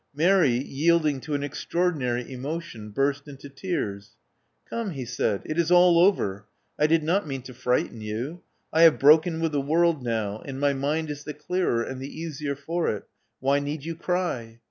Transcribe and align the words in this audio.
Mary, 0.15 0.49
yielding 0.57 1.19
to 1.21 1.35
an 1.35 1.43
extraordinary 1.43 2.33
emotion, 2.33 2.89
burst 2.89 3.27
into 3.27 3.47
tears. 3.47 4.15
''Come," 4.67 4.93
he 4.93 5.05
said: 5.05 5.43
"it 5.45 5.59
is 5.59 5.69
all 5.69 5.99
over. 5.99 6.47
I 6.79 6.87
did 6.87 7.03
not 7.03 7.27
mean 7.27 7.43
to 7.43 7.53
frighten 7.53 8.01
you. 8.01 8.41
I 8.73 8.81
have 8.81 8.97
broken 8.97 9.39
with 9.39 9.51
the 9.51 9.61
world 9.61 10.01
now; 10.01 10.41
and 10.43 10.59
my 10.59 10.73
mind 10.73 11.11
is 11.11 11.23
the 11.23 11.35
clearer 11.35 11.83
and 11.83 12.01
the 12.01 12.09
easier 12.19 12.55
for 12.55 12.89
it 12.89 13.03
Why 13.41 13.59
need 13.59 13.85
you 13.85 13.93
cry?" 13.95 14.59